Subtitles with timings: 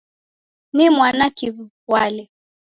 [0.75, 2.23] Ni mwana kiwale!